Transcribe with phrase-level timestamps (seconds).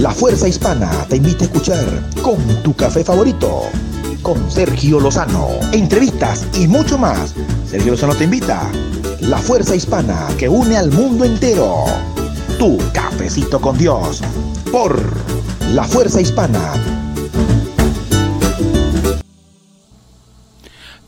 [0.00, 1.84] La Fuerza Hispana te invita a escuchar
[2.22, 3.64] con tu café favorito,
[4.22, 7.34] con Sergio Lozano, entrevistas y mucho más.
[7.66, 8.70] Sergio Lozano te invita.
[9.20, 11.84] La Fuerza Hispana que une al mundo entero.
[12.58, 14.22] Tu cafecito con Dios.
[14.72, 14.98] Por
[15.74, 16.72] La Fuerza Hispana.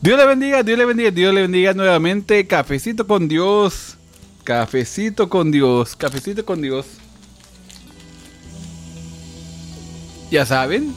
[0.01, 2.45] Dios le bendiga, Dios le bendiga, Dios le bendiga nuevamente.
[2.45, 3.97] Cafecito con Dios.
[4.43, 5.95] Cafecito con Dios.
[5.95, 6.85] Cafecito con Dios.
[10.33, 10.95] Ya saben,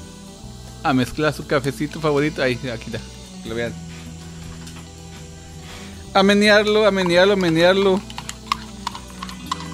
[0.83, 2.43] a mezclar su cafecito favorito.
[2.43, 3.01] Ahí, aquí está,
[3.45, 3.75] lo vean.
[6.15, 8.01] A menearlo, a menearlo, a menearlo.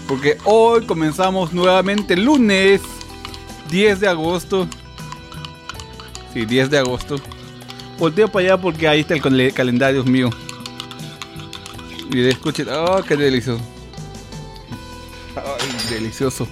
[0.09, 2.81] Porque hoy comenzamos nuevamente lunes
[3.71, 4.67] 10 de agosto.
[6.35, 7.15] Sí, 10 de agosto.
[8.01, 10.29] Volteo para allá porque ahí está el calendario mío.
[12.11, 13.63] Y escuchen, oh, qué delicioso.
[15.37, 16.49] Ay, delicioso.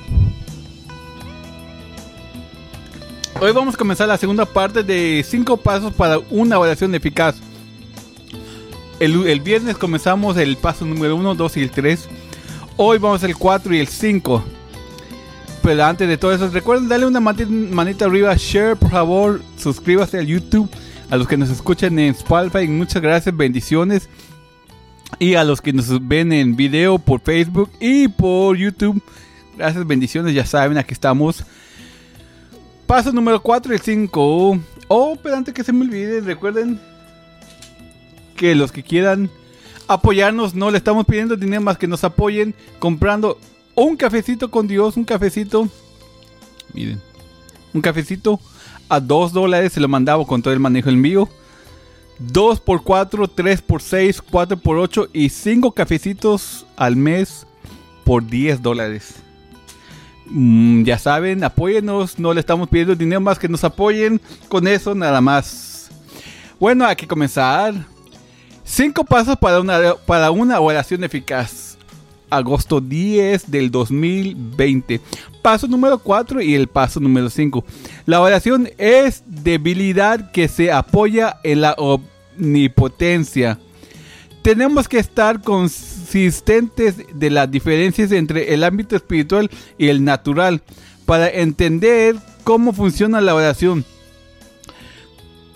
[3.42, 7.36] Hoy vamos a comenzar la segunda parte de 5 pasos para una oración eficaz.
[8.98, 12.06] El, viernes comenzamos el paso número 1, 2 y el 3.
[12.76, 14.44] Hoy vamos al 4 y el 5.
[15.62, 20.26] Pero antes de todo eso, recuerden darle una manita, arriba, share por favor, suscríbase al
[20.26, 20.68] YouTube.
[21.08, 24.10] A los que nos escuchan en Spotify, muchas gracias, bendiciones.
[25.18, 29.02] Y a los que nos ven en video por Facebook y por YouTube,
[29.56, 30.34] gracias, bendiciones.
[30.34, 31.42] Ya saben, aquí estamos
[32.90, 34.58] Paso número 4 y 5.
[34.88, 36.80] Oh, pero antes que se me olvide, recuerden
[38.36, 39.30] que los que quieran
[39.86, 43.38] apoyarnos, no le estamos pidiendo dinero más que nos apoyen comprando
[43.76, 45.68] un cafecito con Dios, un cafecito.
[46.74, 47.00] Miren,
[47.72, 48.40] un cafecito
[48.88, 51.28] a 2 dólares se lo mandaba con todo el manejo envío.
[52.18, 57.46] 2 por 4, 3 por 6, 4 por 8 y 5 cafecitos al mes
[58.02, 59.22] por 10 dólares.
[60.30, 64.20] Mm, ya saben, apóyenos, no le estamos pidiendo dinero más que nos apoyen.
[64.48, 65.90] Con eso nada más.
[66.58, 67.74] Bueno, hay que comenzar.
[68.64, 71.76] Cinco pasos para una, para una oración eficaz.
[72.30, 75.00] Agosto 10 del 2020.
[75.42, 77.64] Paso número 4 y el paso número 5.
[78.06, 83.58] La oración es debilidad que se apoya en la omnipotencia.
[84.42, 90.62] Tenemos que estar consistentes de las diferencias entre el ámbito espiritual y el natural
[91.04, 93.84] para entender cómo funciona la oración.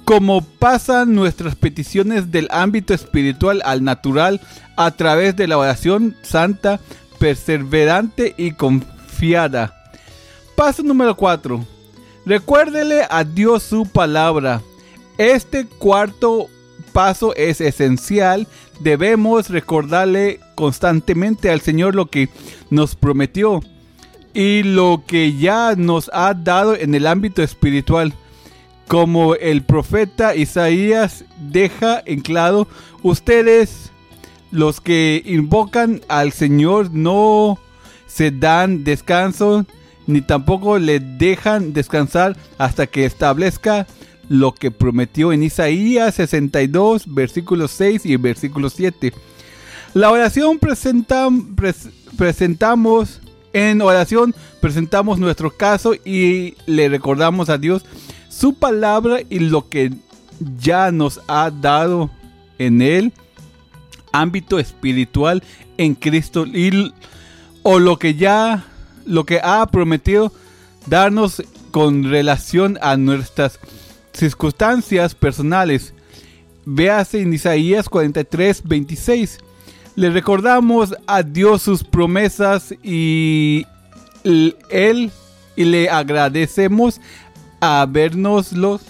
[0.04, 4.40] Cómo pasan nuestras peticiones del ámbito espiritual al natural
[4.76, 6.78] a través de la oración santa,
[7.18, 9.74] perseverante y confiada.
[10.56, 11.64] Paso número 4.
[12.26, 14.60] Recuérdele a Dios su palabra.
[15.16, 16.48] Este cuarto
[16.94, 18.46] paso es esencial.
[18.80, 22.30] Debemos recordarle constantemente al Señor lo que
[22.70, 23.60] nos prometió
[24.32, 28.14] y lo que ya nos ha dado en el ámbito espiritual.
[28.88, 32.68] Como el profeta Isaías deja en claro,
[33.02, 33.90] ustedes
[34.50, 37.58] los que invocan al Señor no
[38.06, 39.66] se dan descanso
[40.06, 43.86] ni tampoco le dejan descansar hasta que establezca
[44.28, 49.12] lo que prometió en Isaías 62, versículo 6 y versículo 7.
[49.94, 51.42] La oración presentamos,
[53.52, 57.84] en oración presentamos nuestro caso y le recordamos a Dios
[58.28, 59.92] su palabra y lo que
[60.60, 62.10] ya nos ha dado
[62.58, 63.12] en el
[64.12, 65.42] ámbito espiritual
[65.76, 66.92] en Cristo y,
[67.62, 68.64] o lo que ya
[69.06, 70.32] lo que ha prometido
[70.86, 73.58] darnos con relación a nuestras
[74.14, 75.92] circunstancias personales.
[76.64, 79.38] Véase en Isaías 43, 26.
[79.96, 83.66] Le recordamos a Dios sus promesas y
[84.24, 85.10] Él
[85.56, 87.00] y le agradecemos
[87.60, 88.82] habernoslos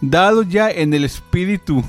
[0.00, 1.82] dado ya en el Espíritu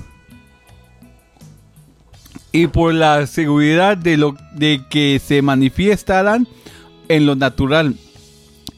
[2.52, 6.48] y por la seguridad de, lo, de que se manifestarán
[7.08, 7.96] en lo natural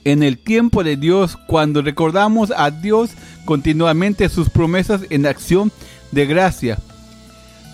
[0.03, 3.11] en el tiempo de Dios cuando recordamos a Dios
[3.45, 5.71] continuamente sus promesas en acción
[6.11, 6.77] de gracia.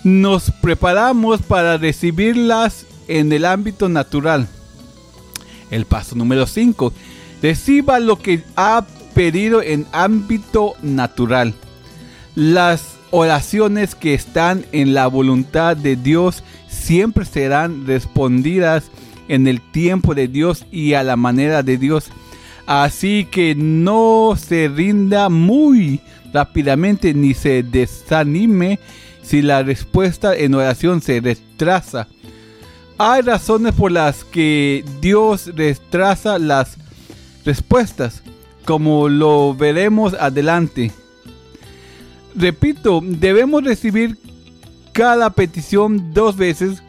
[0.04, 4.48] Nos preparamos para recibirlas en el ámbito natural.
[5.70, 6.92] El paso número 5.
[7.42, 11.54] Reciba lo que ha pedido en ámbito natural.
[12.34, 18.90] Las oraciones que están en la voluntad de Dios siempre serán respondidas
[19.28, 22.10] en el tiempo de Dios y a la manera de Dios.
[22.70, 25.98] Así que no se rinda muy
[26.32, 28.78] rápidamente ni se desanime
[29.22, 32.06] si la respuesta en oración se retrasa.
[32.96, 36.76] Hay razones por las que Dios retrasa las
[37.44, 38.22] respuestas,
[38.64, 40.92] como lo veremos adelante.
[42.36, 44.16] Repito, debemos recibir
[44.92, 46.84] cada petición dos veces,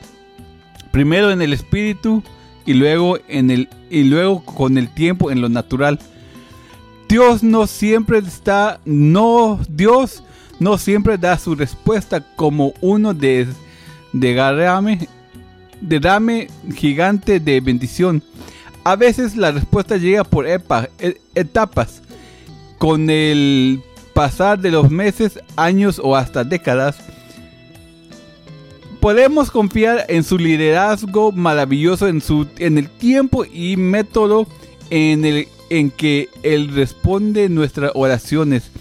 [0.91, 2.21] primero en el espíritu
[2.65, 5.99] y luego en el y luego con el tiempo en lo natural.
[7.07, 10.23] Dios no siempre está no Dios
[10.59, 13.47] no siempre da su respuesta como uno de
[14.13, 14.33] de
[16.75, 18.23] gigante de bendición.
[18.83, 20.59] A veces la respuesta llega por e,
[21.35, 22.01] etapas.
[22.77, 26.97] Con el pasar de los meses, años o hasta décadas,
[29.01, 34.47] podemos confiar en su liderazgo maravilloso, en, su, en el tiempo y método
[34.91, 38.71] en, el, en que Él responde nuestras oraciones.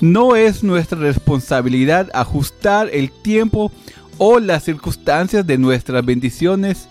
[0.00, 3.72] No es nuestra responsabilidad ajustar el tiempo
[4.18, 6.86] o las circunstancias de nuestras bendiciones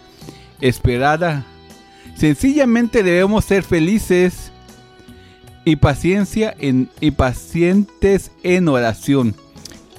[0.59, 1.45] esperada.
[2.15, 4.51] Sencillamente debemos ser felices
[5.63, 9.35] y paciencia en, y pacientes en oración.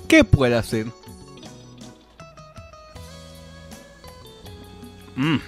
[0.09, 0.87] ¿Qué puede hacer?
[5.17, 5.39] Mmm.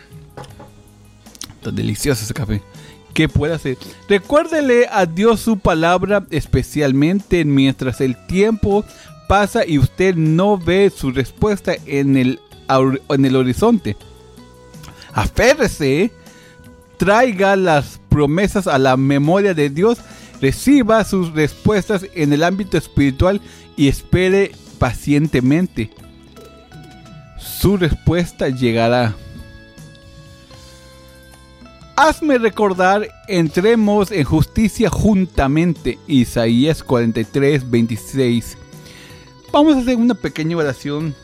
[1.56, 2.62] Está delicioso ese café.
[3.14, 3.78] ¿Qué puede hacer?
[4.08, 8.84] Recuérdele a Dios su palabra, especialmente mientras el tiempo
[9.26, 12.40] pasa y usted no ve su respuesta en el,
[13.08, 13.96] en el horizonte.
[15.14, 16.12] Aférrese,
[16.98, 19.98] traiga las promesas a la memoria de Dios,
[20.40, 23.40] reciba sus respuestas en el ámbito espiritual
[23.76, 25.90] y espere pacientemente.
[27.38, 29.14] Su respuesta llegará.
[31.98, 35.98] Hazme recordar, entremos en justicia juntamente.
[36.06, 38.58] Isaías 43, 26.
[39.50, 41.14] Vamos a hacer una pequeña oración.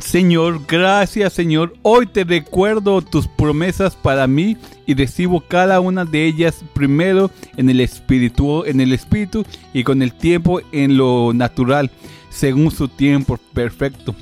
[0.00, 1.74] Señor, gracias Señor.
[1.82, 7.70] Hoy te recuerdo tus promesas para mí y recibo cada una de ellas primero en
[7.70, 11.88] el espíritu, en el espíritu y con el tiempo en lo natural,
[12.30, 14.12] según su tiempo perfecto.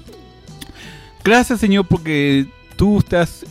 [1.25, 2.47] Gracias Señor porque
[2.79, 3.45] tú estás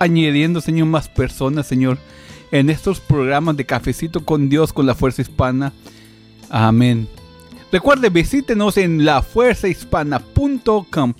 [0.00, 1.98] añadiendo, Señor, más personas, Señor,
[2.50, 5.72] en estos programas de Cafecito con Dios con la Fuerza Hispana.
[6.48, 7.06] Amén.
[7.70, 11.14] Recuerde, visítenos en lafuerzahispana.com,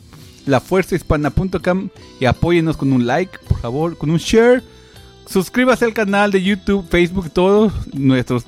[0.46, 1.88] lafuerzahispana.com
[2.20, 4.62] y apóyenos con un like, por favor, con un share.
[5.26, 8.44] Suscríbase al canal de YouTube, Facebook, todos nuestros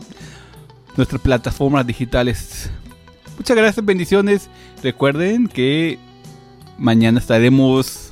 [0.96, 2.70] nuestras plataformas digitales.
[3.36, 4.48] Muchas gracias, bendiciones.
[4.82, 5.98] Recuerden que
[6.78, 8.05] mañana estaremos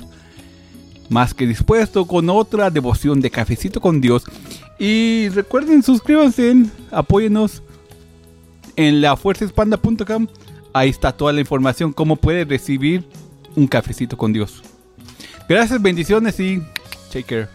[1.09, 4.23] más que dispuesto con otra devoción de cafecito con Dios.
[4.79, 7.61] Y recuerden, suscríbanse, apóyenos
[8.75, 10.27] en lafuerzahispana.com.
[10.73, 13.07] Ahí está toda la información, cómo puede recibir
[13.55, 14.61] un cafecito con Dios.
[15.47, 16.61] Gracias, bendiciones y
[17.11, 17.47] take care.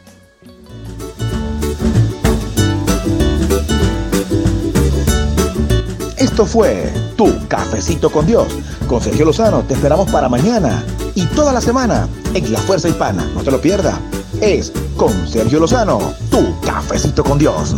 [6.17, 8.47] Esto fue Tu Cafecito con Dios.
[8.87, 10.85] Con Sergio Lozano te esperamos para mañana
[11.15, 13.25] y toda la semana en La Fuerza Hispana.
[13.35, 13.99] No te lo pierdas.
[14.41, 17.75] Es con Sergio Lozano, Tu Cafecito con Dios.